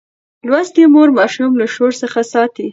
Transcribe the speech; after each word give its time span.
لوستې 0.47 0.83
مور 0.93 1.09
ماشوم 1.17 1.51
له 1.59 1.65
شور 1.73 1.91
څخه 2.01 2.19
ساتي. 2.33 2.67